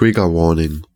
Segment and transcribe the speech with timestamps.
[0.00, 0.86] Trigger Warning.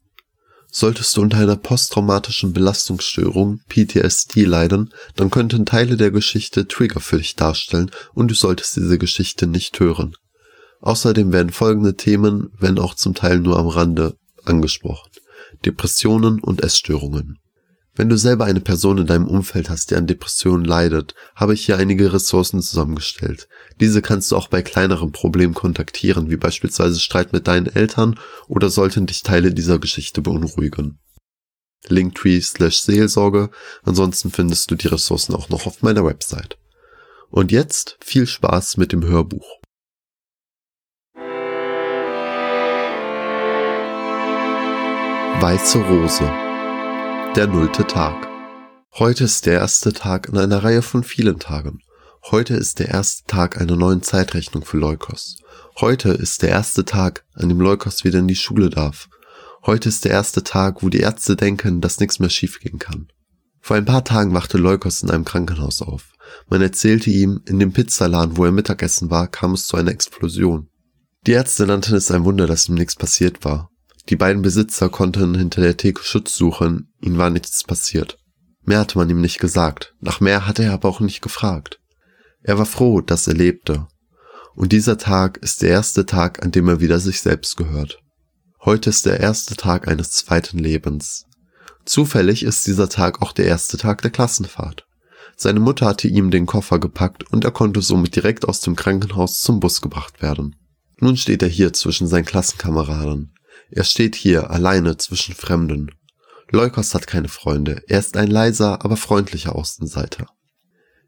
[0.70, 7.18] Solltest du unter einer posttraumatischen Belastungsstörung PTSD leiden, dann könnten Teile der Geschichte Trigger für
[7.18, 10.16] dich darstellen und du solltest diese Geschichte nicht hören.
[10.80, 15.10] Außerdem werden folgende Themen, wenn auch zum Teil nur am Rande, angesprochen.
[15.66, 17.36] Depressionen und Essstörungen.
[17.96, 21.64] Wenn du selber eine Person in deinem Umfeld hast, die an Depressionen leidet, habe ich
[21.64, 23.48] hier einige Ressourcen zusammengestellt.
[23.80, 28.18] Diese kannst du auch bei kleineren Problemen kontaktieren, wie beispielsweise Streit mit deinen Eltern
[28.48, 30.98] oder sollten dich Teile dieser Geschichte beunruhigen.
[31.86, 33.50] Linktree slash Seelsorge,
[33.84, 36.58] ansonsten findest du die Ressourcen auch noch auf meiner Website.
[37.30, 39.60] Und jetzt viel Spaß mit dem Hörbuch.
[45.40, 46.53] Weiße Rose
[47.36, 48.28] der nullte Tag.
[48.92, 51.80] Heute ist der erste Tag in einer Reihe von vielen Tagen.
[52.30, 55.38] Heute ist der erste Tag einer neuen Zeitrechnung für Leukos.
[55.80, 59.08] Heute ist der erste Tag, an dem Leukos wieder in die Schule darf.
[59.66, 63.08] Heute ist der erste Tag, wo die Ärzte denken, dass nichts mehr schiefgehen kann.
[63.60, 66.12] Vor ein paar Tagen wachte Leukos in einem Krankenhaus auf.
[66.48, 70.68] Man erzählte ihm, in dem Pizzaladen, wo er Mittagessen war, kam es zu einer Explosion.
[71.26, 73.70] Die Ärzte nannten es ein Wunder, dass ihm nichts passiert war.
[74.08, 78.18] Die beiden Besitzer konnten hinter der Theke Schutz suchen, ihnen war nichts passiert.
[78.62, 81.80] Mehr hatte man ihm nicht gesagt, nach mehr hatte er aber auch nicht gefragt.
[82.42, 83.86] Er war froh, dass er lebte.
[84.54, 87.98] Und dieser Tag ist der erste Tag, an dem er wieder sich selbst gehört.
[88.64, 91.26] Heute ist der erste Tag eines zweiten Lebens.
[91.84, 94.86] Zufällig ist dieser Tag auch der erste Tag der Klassenfahrt.
[95.36, 99.42] Seine Mutter hatte ihm den Koffer gepackt und er konnte somit direkt aus dem Krankenhaus
[99.42, 100.56] zum Bus gebracht werden.
[100.98, 103.33] Nun steht er hier zwischen seinen Klassenkameraden.
[103.70, 105.90] Er steht hier alleine zwischen Fremden.
[106.50, 110.26] Leukos hat keine Freunde, er ist ein leiser, aber freundlicher Außenseiter.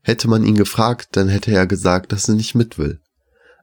[0.03, 3.01] Hätte man ihn gefragt, dann hätte er gesagt, dass er nicht mit will.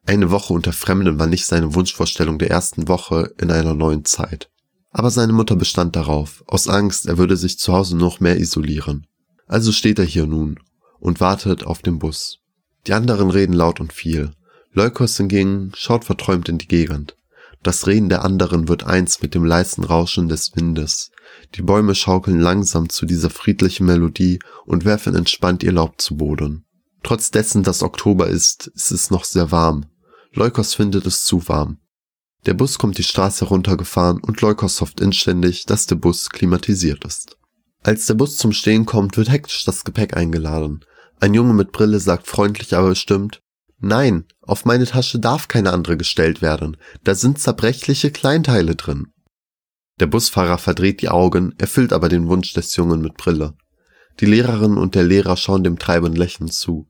[0.05, 4.49] Eine Woche unter Fremden war nicht seine Wunschvorstellung der ersten Woche in einer neuen Zeit.
[4.91, 9.07] Aber seine Mutter bestand darauf, aus Angst, er würde sich zu Hause noch mehr isolieren.
[9.47, 10.59] Also steht er hier nun
[10.99, 12.39] und wartet auf den Bus.
[12.87, 14.31] Die anderen reden laut und viel.
[14.71, 17.15] Leukos hingegen schaut verträumt in die Gegend.
[17.63, 21.11] Das Reden der anderen wird eins mit dem leisen Rauschen des Windes.
[21.55, 26.65] Die Bäume schaukeln langsam zu dieser friedlichen Melodie und werfen entspannt ihr Laub zu Boden.
[27.03, 29.85] Trotz dessen, dass Oktober ist, ist es noch sehr warm.
[30.33, 31.77] Leukos findet es zu warm.
[32.45, 37.37] Der Bus kommt die Straße heruntergefahren und Leukos hofft inständig, dass der Bus klimatisiert ist.
[37.81, 40.83] Als der Bus zum Stehen kommt, wird hektisch das Gepäck eingeladen.
[41.21, 43.41] Ein Junge mit Brille sagt freundlich aber bestimmt,
[43.85, 49.07] Nein, auf meine Tasche darf keine andere gestellt werden, da sind zerbrechliche Kleinteile drin.
[49.99, 53.55] Der Busfahrer verdreht die Augen, erfüllt aber den Wunsch des Jungen mit Brille.
[54.21, 56.87] Die Lehrerin und der Lehrer schauen dem Treiben lächelnd zu.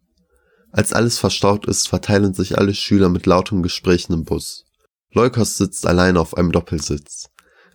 [0.71, 4.65] Als alles verstaut ist, verteilen sich alle Schüler mit lautem Gesprächen im Bus.
[5.11, 7.31] Leukos sitzt alleine auf einem Doppelsitz.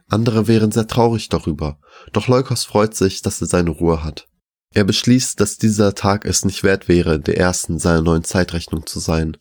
[0.09, 1.81] Andere wären sehr traurig darüber,
[2.13, 4.29] doch Leukos freut sich, dass er seine Ruhe hat.
[4.79, 9.01] Er beschließt, dass dieser Tag es nicht wert wäre, der ersten seiner neuen Zeitrechnung zu
[9.01, 9.37] sein.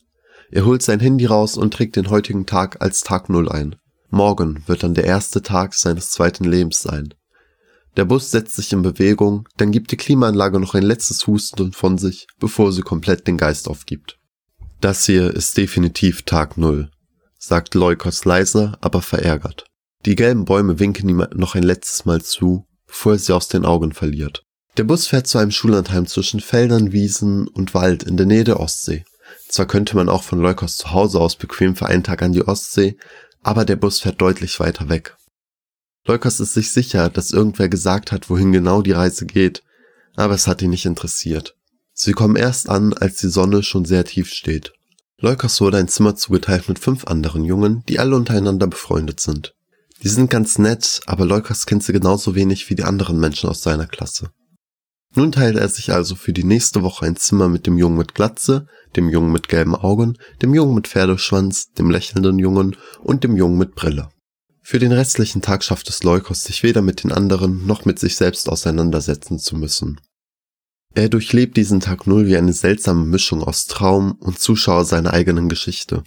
[0.50, 3.76] Er holt sein Handy raus und trägt den heutigen Tag als Tag Null ein.
[4.10, 7.14] Morgen wird dann der erste Tag seines zweiten Lebens sein.
[7.98, 12.00] Der Bus setzt sich in Bewegung, dann gibt die Klimaanlage noch ein letztes Husten von
[12.00, 14.18] sich, bevor sie komplett den Geist aufgibt.
[14.82, 16.90] Das hier ist definitiv Tag Null,
[17.38, 19.66] sagt Leukos leise, aber verärgert.
[20.04, 23.66] Die gelben Bäume winken ihm noch ein letztes Mal zu, bevor er sie aus den
[23.66, 24.47] Augen verliert.
[24.78, 28.60] Der Bus fährt zu einem Schullandheim zwischen Feldern, Wiesen und Wald in der Nähe der
[28.60, 29.06] Ostsee.
[29.50, 32.48] Zwar könnte man auch von Leukos zu Hause aus bequem für einen Tag an die
[32.48, 32.96] Ostsee,
[33.42, 35.18] aber der Bus fährt deutlich weiter weg.
[36.06, 39.64] Leukos ist sich sicher, dass irgendwer gesagt hat, wohin genau die Reise geht,
[40.16, 41.56] aber es hat ihn nicht interessiert.
[41.94, 44.74] Sie kommen erst an, als die Sonne schon sehr tief steht.
[45.20, 49.56] Leukos wurde ein Zimmer zugeteilt mit fünf anderen Jungen, die alle untereinander befreundet sind.
[50.04, 53.64] Die sind ganz nett, aber Leukos kennt sie genauso wenig wie die anderen Menschen aus
[53.64, 54.30] seiner Klasse.
[55.18, 58.14] Nun teilt er sich also für die nächste Woche ein Zimmer mit dem Jungen mit
[58.14, 63.36] Glatze, dem Jungen mit gelben Augen, dem Jungen mit Pferdeschwanz, dem lächelnden Jungen und dem
[63.36, 64.10] Jungen mit Brille.
[64.62, 68.16] Für den restlichen Tag schafft es Leukos, sich weder mit den anderen noch mit sich
[68.16, 70.00] selbst auseinandersetzen zu müssen.
[70.94, 75.50] Er durchlebt diesen Tag Null wie eine seltsame Mischung aus Traum und Zuschauer seiner eigenen
[75.50, 76.04] Geschichte.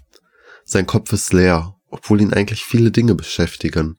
[0.64, 3.96] Sein Kopf ist leer, obwohl ihn eigentlich viele Dinge beschäftigen.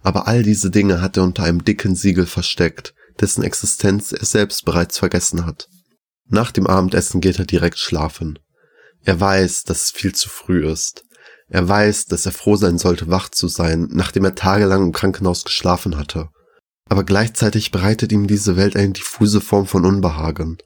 [0.00, 4.64] Aber all diese Dinge hat er unter einem dicken Siegel versteckt, dessen Existenz er selbst
[4.64, 5.68] bereits vergessen hat.
[6.28, 8.38] Nach dem Abendessen geht er direkt schlafen.
[9.02, 11.04] Er weiß, dass es viel zu früh ist.
[11.48, 15.44] Er weiß, dass er froh sein sollte, wach zu sein, nachdem er tagelang im Krankenhaus
[15.44, 16.28] geschlafen hatte.
[16.88, 20.58] Aber gleichzeitig bereitet ihm diese Welt eine diffuse Form von Unbehagen.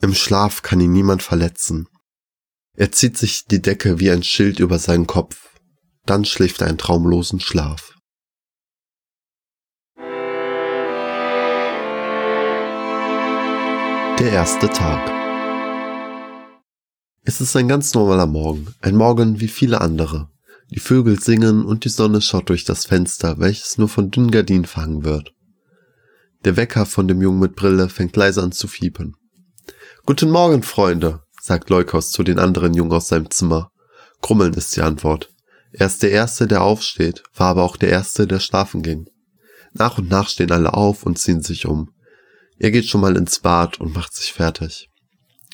[0.00, 1.86] Im Schlaf kann ihn niemand verletzen.
[2.74, 5.48] Er zieht sich die Decke wie ein Schild über seinen Kopf.
[6.04, 7.95] Dann schläft er einen traumlosen Schlaf.
[14.26, 15.08] Der erste Tag.
[17.22, 20.28] Es ist ein ganz normaler Morgen, ein Morgen wie viele andere.
[20.68, 24.64] Die Vögel singen und die Sonne schaut durch das Fenster, welches nur von dünnen Gardinen
[24.64, 25.32] verhangen wird.
[26.44, 29.14] Der Wecker von dem Jungen mit Brille fängt leise an zu fiepen.
[30.06, 33.70] Guten Morgen, Freunde, sagt Leukos zu den anderen Jungen aus seinem Zimmer.
[34.22, 35.30] Grummeln ist die Antwort.
[35.70, 39.06] Er ist der Erste, der aufsteht, war aber auch der Erste, der schlafen ging.
[39.72, 41.92] Nach und nach stehen alle auf und ziehen sich um.
[42.58, 44.88] Er geht schon mal ins Bad und macht sich fertig.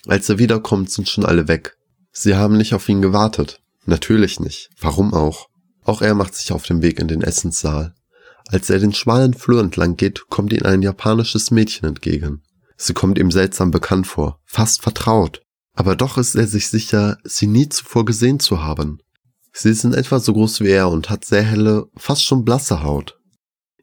[0.06, 1.76] Als er wiederkommt, sind schon alle weg.
[2.12, 3.60] Sie haben nicht auf ihn gewartet.
[3.86, 4.70] Natürlich nicht.
[4.80, 5.48] Warum auch?
[5.84, 7.94] Auch er macht sich auf den Weg in den Essenssaal.
[8.48, 12.42] Als er den schmalen Flur entlang geht, kommt ihm ein japanisches Mädchen entgegen.
[12.76, 15.42] Sie kommt ihm seltsam bekannt vor, fast vertraut.
[15.74, 18.98] Aber doch ist er sich sicher, sie nie zuvor gesehen zu haben.
[19.52, 22.82] Sie ist in etwa so groß wie er und hat sehr helle, fast schon blasse
[22.82, 23.18] Haut.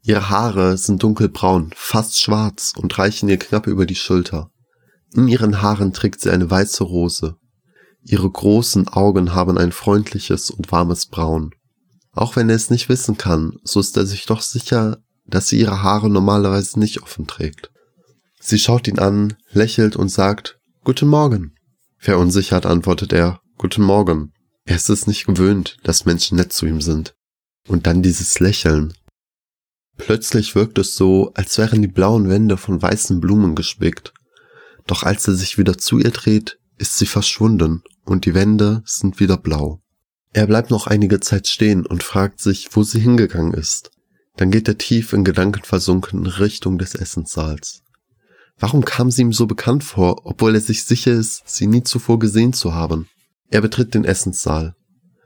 [0.09, 4.49] Ihre Haare sind dunkelbraun, fast schwarz und reichen ihr knapp über die Schulter.
[5.13, 7.35] In ihren Haaren trägt sie eine weiße Rose.
[8.01, 11.51] Ihre großen Augen haben ein freundliches und warmes Braun.
[12.11, 14.97] Auch wenn er es nicht wissen kann, so ist er sich doch sicher,
[15.27, 17.69] dass sie ihre Haare normalerweise nicht offen trägt.
[18.39, 21.53] Sie schaut ihn an, lächelt und sagt Guten Morgen.
[21.99, 24.33] Verunsichert antwortet er Guten Morgen.
[24.65, 27.13] Er ist es nicht gewöhnt, dass Menschen nett zu ihm sind.
[27.67, 28.95] Und dann dieses Lächeln,
[29.99, 34.13] Plötzlich wirkt es so, als wären die blauen Wände von weißen Blumen gespickt.
[34.87, 39.19] Doch als er sich wieder zu ihr dreht, ist sie verschwunden und die Wände sind
[39.19, 39.81] wieder blau.
[40.31, 43.91] Er bleibt noch einige Zeit stehen und fragt sich, wo sie hingegangen ist.
[44.37, 47.81] Dann geht er tief in Gedanken versunken in Richtung des Essenssaals.
[48.57, 52.19] Warum kam sie ihm so bekannt vor, obwohl er sich sicher ist, sie nie zuvor
[52.19, 53.07] gesehen zu haben?
[53.49, 54.75] Er betritt den Essenssaal.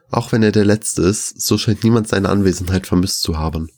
[0.09, 3.69] Auch wenn er der Letzte ist, so scheint niemand seine Anwesenheit vermisst zu haben.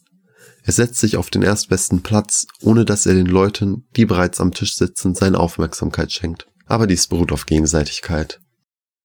[0.65, 4.51] Er setzt sich auf den erstbesten Platz, ohne dass er den Leuten, die bereits am
[4.51, 6.47] Tisch sitzen, seine Aufmerksamkeit schenkt.
[6.65, 8.39] Aber dies beruht auf Gegenseitigkeit.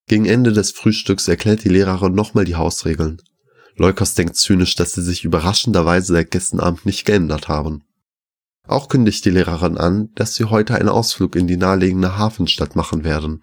[0.09, 3.21] Gegen Ende des Frühstücks erklärt die Lehrerin nochmal die Hausregeln.
[3.77, 7.85] Leukos denkt zynisch, dass sie sich überraschenderweise seit gestern Abend nicht geändert haben.
[8.67, 13.05] Auch kündigt die Lehrerin an, dass sie heute einen Ausflug in die nahelegende Hafenstadt machen
[13.05, 13.43] werden.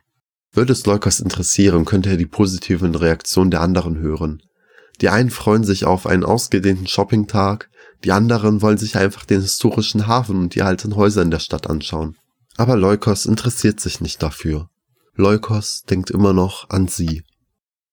[0.52, 4.42] Würde es Leukos interessieren, könnte er die positiven Reaktionen der anderen hören.
[5.02, 7.70] Die einen freuen sich auf einen ausgedehnten Shoppingtag,
[8.04, 11.70] die anderen wollen sich einfach den historischen Hafen und die alten Häuser in der Stadt
[11.70, 12.16] anschauen.
[12.56, 14.70] Aber Leukos interessiert sich nicht dafür.
[15.16, 17.24] Leukos denkt immer noch an sie.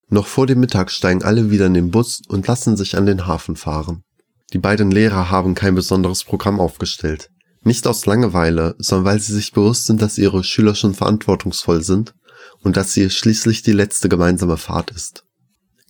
[0.09, 3.27] Noch vor dem Mittag steigen alle wieder in den Bus und lassen sich an den
[3.27, 4.05] Hafen fahren.
[4.53, 7.31] Die beiden Lehrer haben kein besonderes Programm aufgestellt.
[7.63, 12.15] Nicht aus Langeweile, sondern weil sie sich bewusst sind, dass ihre Schüler schon verantwortungsvoll sind
[12.61, 15.25] und dass sie schließlich die letzte gemeinsame Fahrt ist.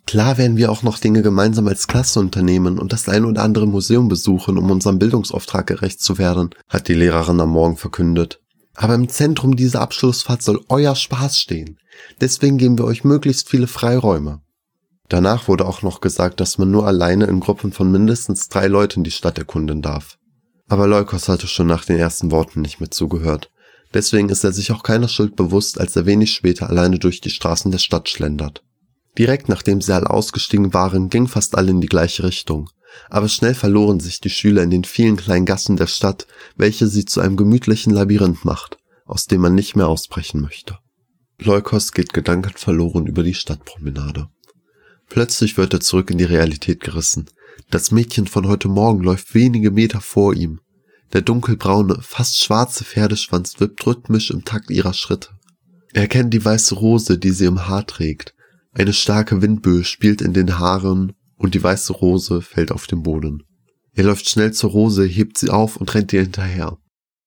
[0.07, 3.67] Klar werden wir auch noch Dinge gemeinsam als Klasse unternehmen und das ein oder andere
[3.67, 8.41] Museum besuchen, um unserem Bildungsauftrag gerecht zu werden, hat die Lehrerin am Morgen verkündet.
[8.75, 11.79] Aber im Zentrum dieser Abschlussfahrt soll euer Spaß stehen.
[12.21, 14.41] Deswegen geben wir euch möglichst viele Freiräume.
[15.09, 19.05] Danach wurde auch noch gesagt, dass man nur alleine in Gruppen von mindestens drei Leuten
[19.05, 20.19] die Stadt erkunden darf.
[20.69, 23.51] Aber Leukos hatte schon nach den ersten Worten nicht mehr zugehört.
[23.93, 27.31] Deswegen ist er sich auch keiner Schuld bewusst, als er wenig später alleine durch die
[27.31, 28.65] Straßen der Stadt schlendert.
[29.19, 32.71] Direkt nachdem sie alle ausgestiegen waren, gingen fast alle in die gleiche Richtung.
[33.11, 37.05] Aber schnell verloren sich die Schüler in den vielen kleinen Gassen der Stadt, welche sie
[37.05, 40.79] zu einem gemütlichen Labyrinth macht, aus dem man nicht mehr ausbrechen möchte.
[41.41, 44.29] Leukos geht gedankenverloren über die Stadtpromenade.
[45.09, 47.29] Plötzlich wird er zurück in die Realität gerissen.
[47.71, 50.61] Das Mädchen von heute Morgen läuft wenige Meter vor ihm.
[51.13, 55.29] Der dunkelbraune, fast schwarze Pferdeschwanz wippt rhythmisch im Takt ihrer Schritte.
[55.93, 58.34] Er kennt die weiße Rose, die sie im Haar trägt,
[58.75, 63.45] eine starke Windböe spielt in den Haaren und die weiße Rose fällt auf den Boden.
[63.95, 66.79] Er läuft schnell zur Rose, hebt sie auf und rennt ihr hinterher.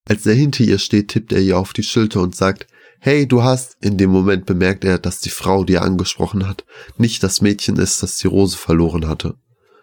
[0.05, 2.67] Als er hinter ihr steht, tippt er ihr auf die Schulter und sagt,
[2.99, 6.65] Hey, du hast, in dem Moment bemerkt er, dass die Frau, die er angesprochen hat,
[6.97, 9.35] nicht das Mädchen ist, das die Rose verloren hatte.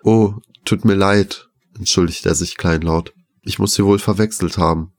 [0.02, 3.14] Oh, tut mir leid, entschuldigt er sich kleinlaut.
[3.42, 4.92] Ich muss sie wohl verwechselt haben.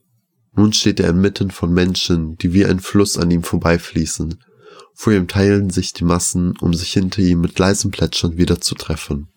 [0.55, 4.39] Nun steht er inmitten von Menschen, die wie ein Fluss an ihm vorbeifließen.
[4.97, 8.75] Vor ihm teilen sich die Massen, um sich hinter ihm mit leisem Plätschern wieder zu
[8.75, 9.27] treffen.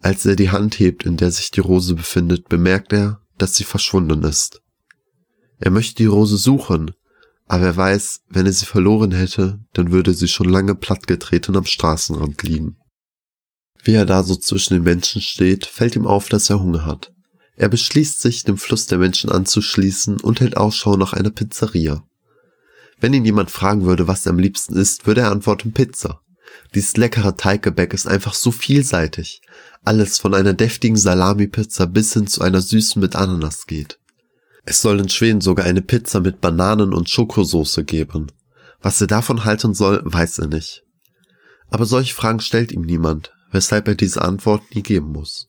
[0.00, 3.64] Als er die Hand hebt, in der sich die Rose befindet, bemerkt er, dass sie
[3.64, 4.62] verschwunden ist.
[5.58, 6.92] Er möchte die Rose suchen,
[7.46, 11.66] aber er weiß, wenn er sie verloren hätte, dann würde sie schon lange plattgetreten am
[11.66, 12.78] Straßenrand liegen.
[13.84, 17.12] Wie er da so zwischen den Menschen steht, fällt ihm auf, dass er Hunger hat.
[17.54, 22.02] Er beschließt sich, dem Fluss der Menschen anzuschließen und hält Ausschau nach einer Pizzeria.
[23.00, 26.20] Wenn ihn jemand fragen würde, was er am liebsten isst, würde er antworten Pizza.
[26.74, 29.42] Dieses leckere Teiggebäck ist einfach so vielseitig.
[29.84, 33.98] Alles von einer deftigen Salami-Pizza bis hin zu einer süßen mit Ananas geht.
[34.64, 38.32] Es soll in Schweden sogar eine Pizza mit Bananen und Schokosoße geben.
[38.80, 40.82] Was er davon halten soll, weiß er nicht.
[41.68, 45.48] Aber solche Fragen stellt ihm niemand, weshalb er diese Antwort nie geben muss.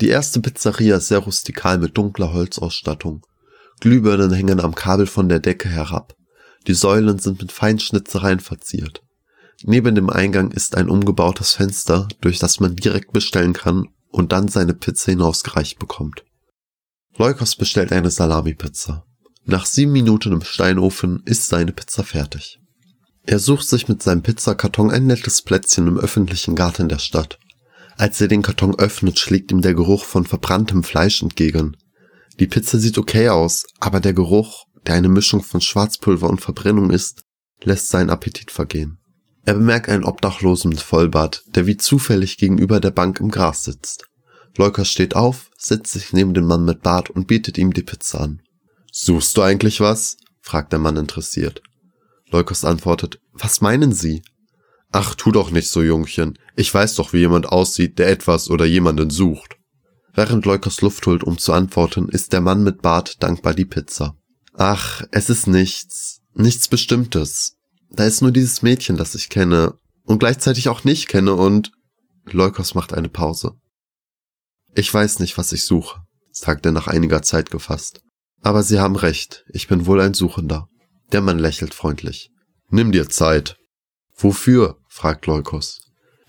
[0.00, 3.24] Die erste Pizzeria ist sehr rustikal mit dunkler Holzausstattung.
[3.80, 6.14] Glühbirnen hängen am Kabel von der Decke herab.
[6.66, 9.02] Die Säulen sind mit Feinschnitzereien verziert.
[9.62, 14.48] Neben dem Eingang ist ein umgebautes Fenster, durch das man direkt bestellen kann und dann
[14.48, 16.24] seine Pizza hinausgereicht bekommt.
[17.16, 19.04] Leukos bestellt eine Salami-Pizza.
[19.44, 22.58] Nach sieben Minuten im Steinofen ist seine Pizza fertig.
[23.26, 27.38] Er sucht sich mit seinem Pizzakarton ein nettes Plätzchen im öffentlichen Garten der Stadt.
[27.96, 31.76] Als er den Karton öffnet, schlägt ihm der Geruch von verbranntem Fleisch entgegen.
[32.40, 36.90] Die Pizza sieht okay aus, aber der Geruch, der eine Mischung von Schwarzpulver und Verbrennung
[36.90, 37.22] ist,
[37.62, 38.98] lässt seinen Appetit vergehen.
[39.44, 44.06] Er bemerkt einen Obdachlosen mit Vollbart, der wie zufällig gegenüber der Bank im Gras sitzt.
[44.56, 48.20] Leukos steht auf, setzt sich neben den Mann mit Bart und bietet ihm die Pizza
[48.20, 48.42] an.
[48.92, 50.16] Suchst du eigentlich was?
[50.40, 51.62] fragt der Mann interessiert.
[52.30, 54.22] Leukos antwortet, was meinen Sie?
[54.92, 56.38] Ach, tu doch nicht so, Jungchen.
[56.54, 59.56] Ich weiß doch, wie jemand aussieht, der etwas oder jemanden sucht.
[60.14, 64.16] Während Leukos Luft holt, um zu antworten, ist der Mann mit Bart dankbar die Pizza.
[64.56, 67.56] Ach, es ist nichts, nichts Bestimmtes.
[67.90, 71.72] Da ist nur dieses Mädchen, das ich kenne und gleichzeitig auch nicht kenne und
[72.26, 73.56] Leukos macht eine Pause.
[74.74, 78.00] Ich weiß nicht, was ich suche, sagt er nach einiger Zeit gefasst.
[78.42, 80.68] Aber Sie haben recht, ich bin wohl ein Suchender.
[81.12, 82.30] Der Mann lächelt freundlich.
[82.70, 83.56] Nimm dir Zeit.
[84.16, 84.78] Wofür?
[84.88, 85.80] fragt Leukos.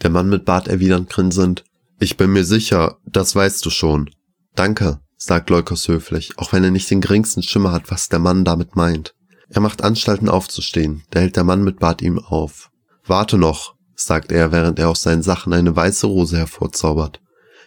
[0.02, 1.64] Der Mann mit Bart erwidernd grinsend.
[2.00, 4.10] Ich bin mir sicher, das weißt du schon.
[4.54, 8.46] Danke, sagt Leukos höflich, auch wenn er nicht den geringsten Schimmer hat, was der Mann
[8.46, 9.16] damit meint.
[9.50, 12.70] Er macht Anstalten aufzustehen, da hält der Mann mit Bart ihm auf.
[13.08, 17.22] Warte noch, sagt er, während er aus seinen Sachen eine weiße Rose hervorzaubert.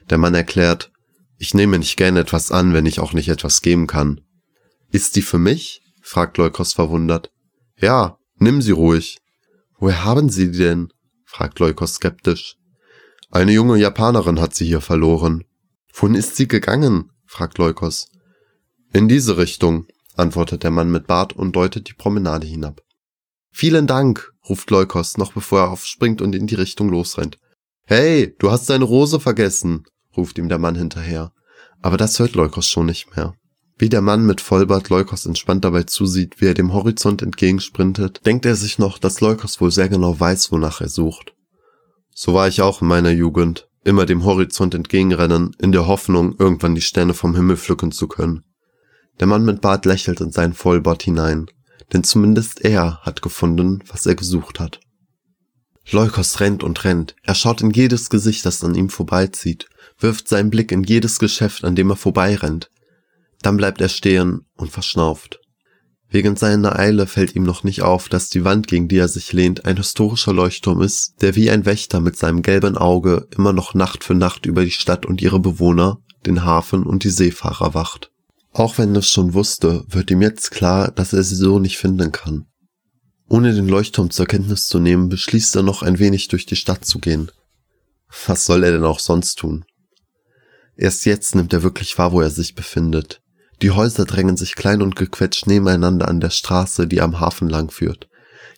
[0.09, 0.93] Der Mann erklärt,
[1.37, 4.21] ich nehme nicht gern etwas an, wenn ich auch nicht etwas geben kann.
[4.93, 5.83] Ist die für mich?
[6.01, 7.33] fragt Leukos verwundert.
[7.77, 9.19] Ja, nimm sie ruhig.
[9.79, 10.93] Woher haben Sie die denn?
[11.25, 12.57] fragt Leukos skeptisch.
[13.31, 15.45] Eine junge Japanerin hat sie hier verloren.
[15.93, 17.11] Wohin ist sie gegangen?
[17.29, 18.09] Fragt Leukos.
[18.93, 22.83] In diese Richtung, antwortet der Mann mit Bart und deutet die Promenade hinab.
[23.53, 27.39] Vielen Dank, ruft Leukos, noch bevor er aufspringt und in die Richtung losrennt.
[27.85, 29.85] Hey, du hast deine Rose vergessen,
[30.17, 31.33] ruft ihm der Mann hinterher.
[31.81, 33.35] Aber das hört Leukos schon nicht mehr.
[33.77, 38.45] Wie der Mann mit Vollbart Leukos entspannt dabei zusieht, wie er dem Horizont entgegensprintet, denkt
[38.45, 41.35] er sich noch, dass Leukos wohl sehr genau weiß, wonach er sucht.
[42.13, 46.75] So war ich auch in meiner Jugend, immer dem Horizont entgegenrennen, in der Hoffnung, irgendwann
[46.75, 48.45] die Sterne vom Himmel pflücken zu können.
[49.19, 51.47] Der Mann mit Bart lächelt in seinen Vollbart hinein,
[51.93, 54.79] denn zumindest er hat gefunden, was er gesucht hat.
[55.91, 59.69] Leukos rennt und rennt, er schaut in jedes Gesicht, das an ihm vorbeizieht,
[59.99, 62.71] wirft seinen Blick in jedes Geschäft, an dem er vorbeirennt.
[63.41, 65.41] Dann bleibt er stehen und verschnauft.
[66.11, 69.33] Wegen seiner Eile fällt ihm noch nicht auf, dass die Wand, gegen die er sich
[69.33, 73.75] lehnt, ein historischer Leuchtturm ist, der wie ein Wächter mit seinem gelben Auge immer noch
[73.75, 78.11] Nacht für Nacht über die Stadt und ihre Bewohner, den Hafen und die Seefahrer wacht.
[78.53, 81.77] Auch wenn er es schon wusste, wird ihm jetzt klar, dass er sie so nicht
[81.77, 82.47] finden kann.
[83.29, 86.87] Ohne den Leuchtturm zur Kenntnis zu nehmen, beschließt er noch ein wenig durch die Stadt
[86.87, 87.31] zu gehen.
[88.27, 89.67] Was soll er denn auch sonst tun?
[90.77, 93.21] Erst jetzt nimmt er wirklich wahr, wo er sich befindet.
[93.61, 97.71] Die Häuser drängen sich klein und gequetscht nebeneinander an der Straße, die am Hafen lang
[97.71, 98.09] führt.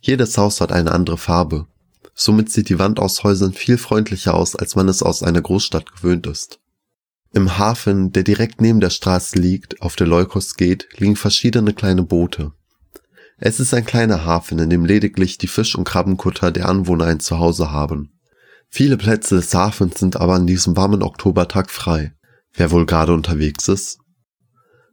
[0.03, 1.67] Jedes Haus hat eine andere Farbe.
[2.15, 5.91] Somit sieht die Wand aus Häusern viel freundlicher aus, als man es aus einer Großstadt
[5.91, 6.61] gewöhnt ist.
[7.33, 12.03] Im Hafen, der direkt neben der Straße liegt, auf der Leukos geht, liegen verschiedene kleine
[12.03, 12.53] Boote.
[13.39, 17.21] Es ist ein kleiner Hafen, in dem lediglich die Fisch- und Krabbenkutter der Anwohner ein
[17.21, 18.13] Zuhause haben.
[18.69, 22.13] Viele Plätze des Hafens sind aber an diesem warmen Oktobertag frei.
[22.53, 24.00] Wer wohl gerade unterwegs ist?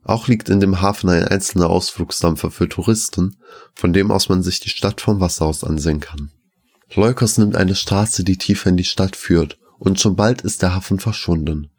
[0.08, 3.36] Auch liegt in dem Hafen ein einzelner Ausflugsdampfer für Touristen,
[3.76, 6.32] von dem aus man sich die Stadt vom Wasser aus ansehen kann.
[6.96, 10.74] Leukos nimmt eine Straße, die tiefer in die Stadt führt, und schon bald ist der
[10.74, 11.70] Hafen verschwunden.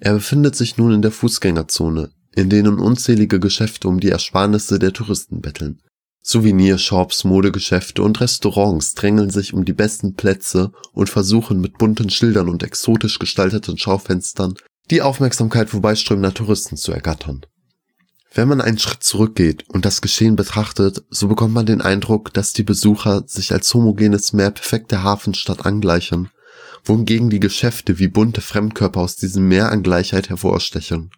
[0.00, 4.92] Er befindet sich nun in der Fußgängerzone, in denen unzählige Geschäfte um die Ersparnisse der
[4.92, 5.80] Touristen betteln.
[6.20, 12.48] Souvenirshops, Modegeschäfte und Restaurants drängeln sich um die besten Plätze und versuchen mit bunten Schildern
[12.48, 14.54] und exotisch gestalteten Schaufenstern
[14.90, 17.46] die Aufmerksamkeit vorbeiströmender Touristen zu ergattern.
[18.34, 22.52] Wenn man einen Schritt zurückgeht und das Geschehen betrachtet, so bekommt man den Eindruck, dass
[22.52, 26.30] die Besucher sich als homogenes Meer perfekte Hafenstadt angleichen
[26.84, 31.10] wohingegen die Geschäfte wie bunte Fremdkörper aus diesem Meer an Gleichheit hervorstechen.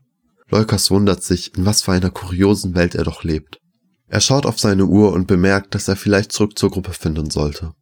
[0.48, 3.58] Leukas wundert sich, in was für einer kuriosen Welt er doch lebt.
[4.06, 7.72] Er schaut auf seine Uhr und bemerkt, dass er vielleicht zurück zur Gruppe finden sollte.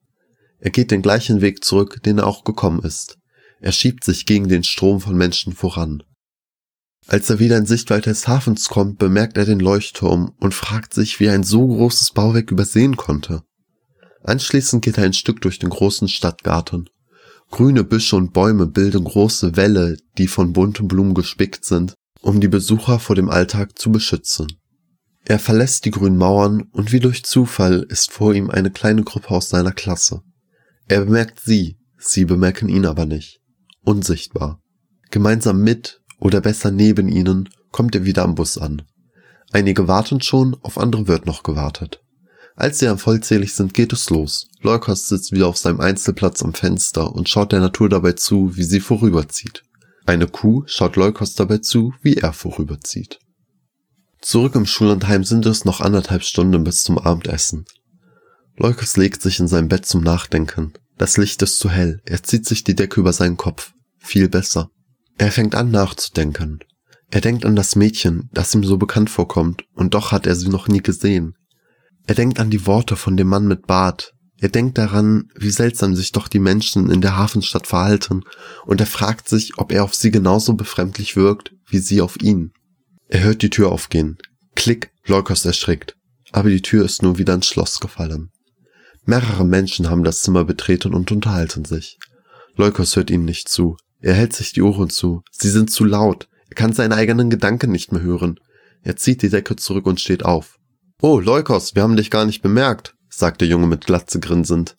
[0.58, 3.18] Er geht den gleichen Weg zurück, den er auch gekommen ist.
[3.60, 6.04] Er schiebt sich gegen den Strom von Menschen voran.
[7.06, 11.18] Als er wieder in Sichtweite des Hafens kommt, bemerkt er den Leuchtturm und fragt sich,
[11.20, 13.42] wie er ein so großes Bauwerk übersehen konnte.
[14.22, 16.88] Anschließend geht er ein Stück durch den großen Stadtgarten.
[17.50, 22.48] Grüne Büsche und Bäume bilden große Wälle, die von bunten Blumen gespickt sind, um die
[22.48, 24.46] Besucher vor dem Alltag zu beschützen.
[25.24, 29.30] Er verlässt die grünen Mauern und wie durch Zufall ist vor ihm eine kleine Gruppe
[29.30, 30.22] aus seiner Klasse.
[30.88, 33.40] Er bemerkt sie, sie bemerken ihn aber nicht.
[33.84, 34.60] Unsichtbar.
[35.10, 38.82] Gemeinsam mit oder besser neben ihnen kommt er wieder am Bus an.
[39.50, 42.00] Einige warten schon, auf andere wird noch gewartet.
[42.54, 44.46] Als sie dann vollzählig sind, geht es los.
[44.60, 48.62] Leukos sitzt wieder auf seinem Einzelplatz am Fenster und schaut der Natur dabei zu, wie
[48.62, 49.64] sie vorüberzieht.
[50.06, 53.18] Eine Kuh schaut Leukos dabei zu, wie er vorüberzieht.
[54.20, 57.64] Zurück im Schullandheim sind es noch anderthalb Stunden bis zum Abendessen.
[58.56, 60.72] Leukos legt sich in sein Bett zum Nachdenken.
[60.98, 63.72] Das Licht ist zu hell, er zieht sich die Decke über seinen Kopf.
[63.98, 64.70] Viel besser.
[65.22, 66.58] Er fängt an nachzudenken.
[67.12, 70.48] Er denkt an das Mädchen, das ihm so bekannt vorkommt, und doch hat er sie
[70.48, 71.36] noch nie gesehen.
[72.08, 74.14] Er denkt an die Worte von dem Mann mit Bart.
[74.40, 78.24] Er denkt daran, wie seltsam sich doch die Menschen in der Hafenstadt verhalten,
[78.66, 82.50] und er fragt sich, ob er auf sie genauso befremdlich wirkt, wie sie auf ihn.
[83.06, 84.18] Er hört die Tür aufgehen.
[84.56, 85.94] Klick, Leukos erschrickt.
[86.32, 88.32] Aber die Tür ist nur wieder ins Schloss gefallen.
[89.04, 91.96] Mehrere Menschen haben das Zimmer betreten und unterhalten sich.
[92.56, 93.76] Leukos hört ihnen nicht zu.
[94.02, 95.22] Er hält sich die Ohren zu.
[95.30, 96.28] Sie sind zu laut.
[96.48, 98.38] Er kann seine eigenen Gedanken nicht mehr hören.
[98.82, 100.58] Er zieht die Decke zurück und steht auf.
[101.00, 104.76] Oh, Leukos, wir haben dich gar nicht bemerkt, sagt der Junge mit Glatze grinsend.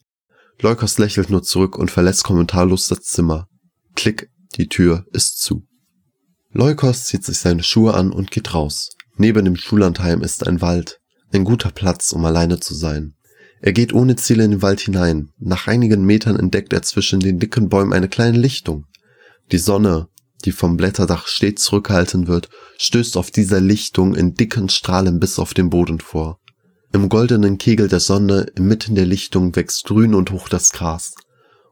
[0.62, 3.48] Leukos lächelt nur zurück und verlässt kommentarlos das Zimmer.
[3.96, 5.66] Klick, die Tür ist zu.
[6.52, 8.90] Leukos zieht sich seine Schuhe an und geht raus.
[9.16, 11.00] Neben dem Schullandheim ist ein Wald.
[11.32, 13.16] Ein guter Platz, um alleine zu sein.
[13.62, 15.30] Er geht ohne Ziel in den Wald hinein.
[15.40, 18.86] Nach einigen Metern entdeckt er zwischen den dicken Bäumen eine kleine Lichtung.
[19.54, 20.08] Die Sonne,
[20.46, 25.54] die vom Blätterdach stets zurückgehalten wird, stößt auf dieser Lichtung in dicken Strahlen bis auf
[25.54, 26.40] den Boden vor.
[26.92, 31.14] Im goldenen Kegel der Sonne inmitten der Lichtung wächst grün und hoch das Gras.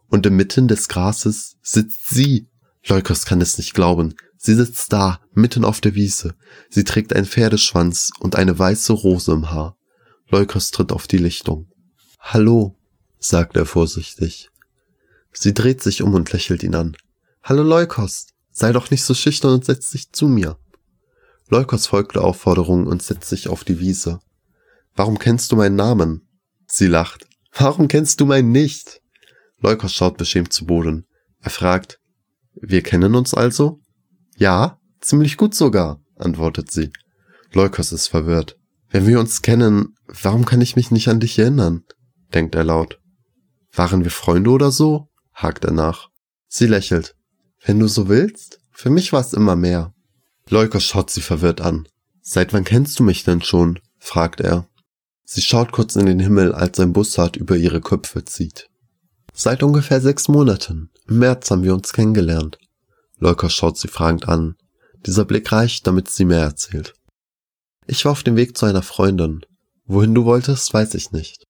[0.10, 2.50] Und inmitten des Grases sitzt sie.
[2.86, 4.14] Leukos kann es nicht glauben.
[4.38, 6.36] Sie sitzt da, mitten auf der Wiese.
[6.70, 9.76] Sie trägt einen Pferdeschwanz und eine weiße Rose im Haar.
[10.30, 11.68] Leukos tritt auf die Lichtung.
[12.20, 12.78] Hallo,
[13.18, 14.52] sagt er vorsichtig.
[15.34, 16.96] Sie dreht sich um und lächelt ihn an.
[17.44, 20.58] Hallo Leukos, Sei doch nicht so schüchtern und setz dich zu mir.
[21.50, 24.20] Leukos folgt der Aufforderung und setzt sich auf die Wiese.
[24.96, 26.28] Warum kennst du meinen Namen?
[26.68, 27.26] Sie lacht.
[27.58, 29.02] Warum kennst du meinen nicht?
[29.60, 31.08] Leukos schaut beschämt zu Boden.
[31.40, 32.00] Er fragt,
[32.54, 33.80] wir kennen uns also?
[34.38, 36.92] Ja, ziemlich gut sogar, antwortet sie.
[37.54, 38.60] Leukos ist verwirrt.
[38.90, 41.86] Wenn wir uns kennen, warum kann ich mich nicht an dich erinnern?
[42.34, 43.00] denkt er laut.
[43.74, 45.10] Waren wir Freunde oder so?
[45.34, 46.10] hakt er nach.
[46.48, 47.16] Sie lächelt.
[47.64, 48.60] Wenn du so willst.
[48.72, 49.94] Für mich war es immer mehr.
[50.50, 51.88] Leukos schaut sie verwirrt an.
[52.22, 53.80] Seit wann kennst du mich denn schon?
[54.00, 54.68] fragt er.
[55.24, 58.68] Sie schaut kurz in den Himmel, als ein Bussard über ihre Köpfe zieht.
[59.34, 60.90] Seit ungefähr sechs Monaten.
[61.08, 62.58] Im März haben wir uns kennengelernt.
[63.20, 64.56] Leukos schaut sie fragend an.
[65.06, 66.96] Dieser Blick reicht, damit sie mehr erzählt.
[67.88, 69.46] Ich war auf dem Weg zu einer Freundin.
[69.86, 71.46] Wohin du wolltest, weiß ich nicht.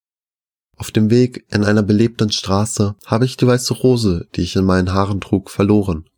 [0.82, 4.66] Auf dem Weg in einer belebten Straße habe ich die weiße Rose, die ich in
[4.66, 6.10] meinen Haaren trug, verloren.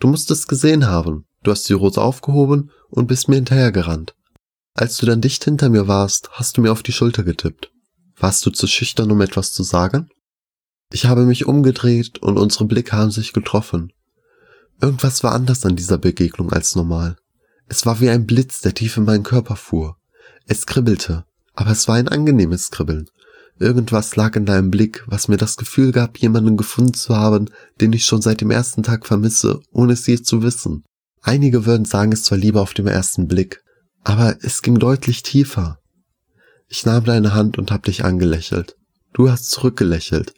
[0.00, 1.26] Du musst es gesehen haben.
[1.42, 4.14] Du hast die Rose aufgehoben und bist mir hinterhergerannt.
[4.72, 7.70] Als du dann dicht hinter mir warst, hast du mir auf die Schulter getippt.
[8.16, 10.08] Warst du zu schüchtern, um etwas zu sagen?
[10.90, 13.92] Ich habe mich umgedreht und unsere Blicke haben sich getroffen.
[14.80, 17.18] Irgendwas war anders an dieser Begegnung als normal.
[17.66, 19.98] Es war wie ein Blitz, der tief in meinen Körper fuhr.
[20.46, 23.04] Es kribbelte, aber es war ein angenehmes Kribbeln,
[23.60, 27.92] Irgendwas lag in deinem Blick, was mir das Gefühl gab, jemanden gefunden zu haben, den
[27.92, 30.84] ich schon seit dem ersten Tag vermisse, ohne es je zu wissen.
[31.22, 33.62] Einige würden sagen, es war Liebe auf dem ersten Blick,
[34.04, 35.78] aber es ging deutlich tiefer.
[36.68, 38.76] Ich nahm deine Hand und hab dich angelächelt.
[39.12, 40.34] Du hast zurückgelächelt.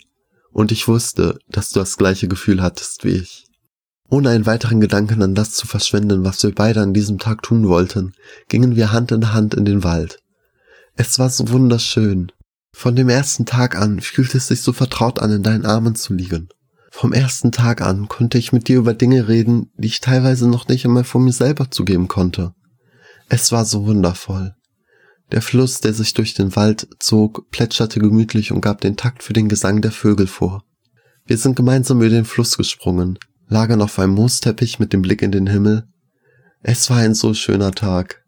[0.52, 3.46] Und ich wusste, dass du das gleiche Gefühl hattest wie ich.
[4.08, 7.68] Ohne einen weiteren Gedanken an das zu verschwenden, was wir beide an diesem Tag tun
[7.68, 8.12] wollten,
[8.48, 10.18] gingen wir Hand in Hand in den Wald.
[10.96, 12.32] Es war so wunderschön,
[12.72, 16.14] von dem ersten Tag an fühlte es sich so vertraut an, in deinen Armen zu
[16.14, 16.48] liegen.
[16.90, 20.68] Vom ersten Tag an konnte ich mit dir über Dinge reden, die ich teilweise noch
[20.68, 22.52] nicht einmal von mir selber zugeben konnte.
[23.28, 24.54] Es war so wundervoll.
[25.30, 29.32] Der Fluss, der sich durch den Wald zog, plätscherte gemütlich und gab den Takt für
[29.32, 30.64] den Gesang der Vögel vor.
[31.26, 35.30] Wir sind gemeinsam über den Fluss gesprungen, lagen auf einem Moosteppich mit dem Blick in
[35.30, 35.86] den Himmel.
[36.62, 38.24] Es war ein so schöner Tag.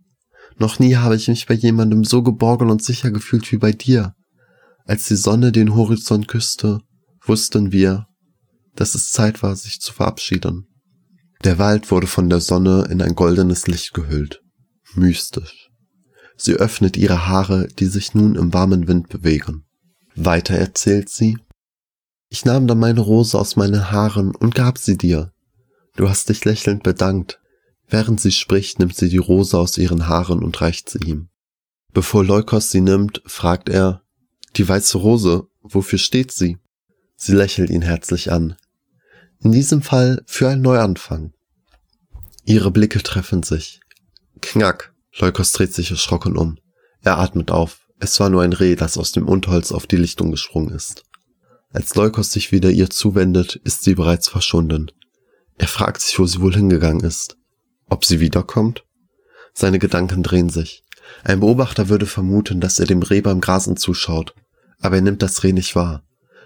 [0.57, 4.14] Noch nie habe ich mich bei jemandem so geborgen und sicher gefühlt wie bei dir.
[4.84, 6.80] Als die Sonne den Horizont küsste,
[7.24, 8.06] wussten wir,
[8.74, 10.66] dass es Zeit war, sich zu verabschieden.
[11.44, 14.42] Der Wald wurde von der Sonne in ein goldenes Licht gehüllt.
[14.94, 15.70] Mystisch.
[16.36, 19.64] Sie öffnet ihre Haare, die sich nun im warmen Wind bewegen.
[20.14, 21.38] Weiter erzählt sie.
[22.28, 25.32] Ich nahm dann meine Rose aus meinen Haaren und gab sie dir.
[25.96, 27.40] Du hast dich lächelnd bedankt.
[27.88, 31.28] Während sie spricht, nimmt sie die Rose aus ihren Haaren und reicht sie ihm.
[31.92, 34.02] Bevor Leukos sie nimmt, fragt er,
[34.56, 36.58] die weiße Rose, wofür steht sie?
[37.16, 38.56] Sie lächelt ihn herzlich an.
[39.40, 41.32] In diesem Fall für einen Neuanfang.
[42.44, 43.80] Ihre Blicke treffen sich.
[44.40, 44.92] Knack.
[45.18, 46.58] Leukos dreht sich erschrocken um.
[47.02, 47.86] Er atmet auf.
[47.98, 51.04] Es war nur ein Reh, das aus dem Unterholz auf die Lichtung gesprungen ist.
[51.70, 54.90] Als Leukos sich wieder ihr zuwendet, ist sie bereits verschwunden.
[55.56, 57.36] Er fragt sich, wo sie wohl hingegangen ist.
[57.88, 58.84] Ob sie wiederkommt?
[59.54, 60.82] Seine Gedanken drehen sich.
[61.24, 64.34] Ein Beobachter würde vermuten, dass er dem Reh beim Grasen zuschaut,
[64.82, 66.02] aber er nimmt das Reh nicht wahr.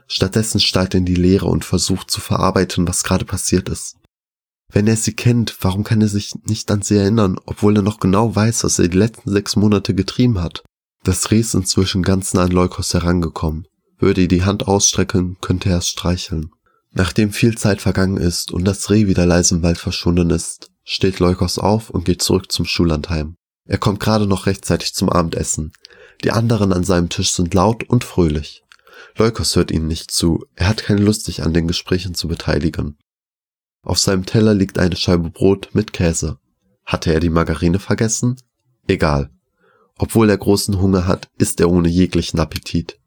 [0.07, 3.97] Stattdessen starrt er in die Leere und versucht zu verarbeiten, was gerade passiert ist.
[4.69, 8.01] Wenn er sie kennt, warum kann er sich nicht an sie erinnern, obwohl er noch
[8.01, 10.63] genau weiß, was er die letzten sechs Monate getrieben hat?
[11.03, 13.67] Das Reh ist inzwischen ganz nah an Leukos herangekommen.
[13.99, 16.51] Würde er die Hand ausstrecken, könnte er es streicheln.
[16.93, 21.19] Nachdem viel Zeit vergangen ist und das Reh wieder leise im Wald verschwunden ist, steht
[21.19, 23.37] Leukos auf und geht zurück zum Schullandheim.
[23.67, 25.73] Er kommt gerade noch rechtzeitig zum Abendessen.
[26.27, 28.65] Die anderen an seinem Tisch sind laut und fröhlich.
[29.17, 32.99] Leukos hört ihnen nicht zu, er hat keine Lust, sich an den Gesprächen zu beteiligen.
[33.83, 36.39] Auf seinem Teller liegt eine Scheibe Brot mit Käse.
[36.85, 38.35] Hatte er die Margarine vergessen?
[38.89, 39.31] Egal.
[39.99, 42.99] Obwohl er großen Hunger hat, isst er ohne jeglichen Appetit.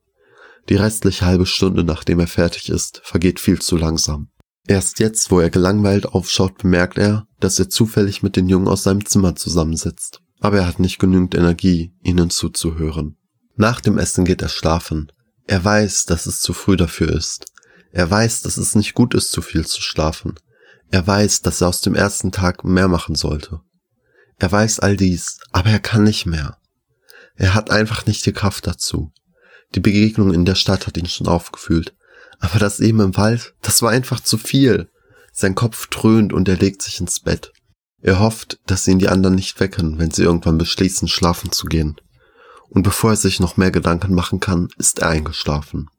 [0.69, 4.29] Die restliche halbe Stunde, nachdem er fertig ist, vergeht viel zu langsam.
[4.65, 8.84] Erst jetzt, wo er gelangweilt aufschaut, bemerkt er, dass er zufällig mit den Jungen aus
[8.84, 10.21] seinem Zimmer zusammensitzt.
[10.39, 13.17] Aber er hat nicht genügend Energie, ihnen zuzuhören.
[13.56, 15.12] Nach dem Essen geht er schlafen.
[15.45, 17.45] Er weiß, dass es zu früh dafür ist.
[17.91, 20.36] Er weiß, dass es nicht gut ist, zu viel zu schlafen.
[20.91, 23.62] Er weiß, dass er aus dem ersten Tag mehr machen sollte.
[24.38, 26.58] Er weiß all dies, aber er kann nicht mehr.
[27.36, 29.12] Er hat einfach nicht die Kraft dazu.
[29.75, 31.95] Die Begegnung in der Stadt hat ihn schon aufgefühlt.
[32.39, 34.89] Aber das eben im Wald, das war einfach zu viel.
[35.34, 37.52] Sein Kopf dröhnt und er legt sich ins Bett.
[38.01, 41.99] Er hofft, dass ihn die anderen nicht wecken, wenn sie irgendwann beschließen, schlafen zu gehen
[42.69, 45.89] und bevor er sich noch mehr Gedanken machen kann, ist er eingeschlafen.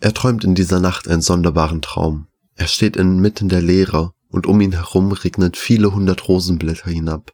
[0.00, 2.28] Er träumt in dieser Nacht einen sonderbaren Traum.
[2.54, 7.32] Er steht inmitten der Leere und um ihn herum regnen viele hundert Rosenblätter hinab.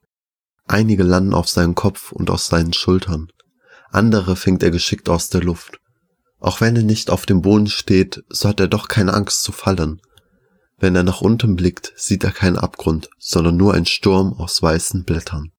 [0.66, 3.28] Einige landen auf seinen Kopf und aus seinen Schultern,
[3.90, 5.80] andere fängt er geschickt aus der Luft.
[6.40, 9.50] Auch wenn er nicht auf dem Boden steht, so hat er doch keine Angst zu
[9.50, 10.00] fallen.
[10.78, 15.04] Wenn er nach unten blickt, sieht er keinen Abgrund, sondern nur einen Sturm aus weißen
[15.04, 15.50] Blättern.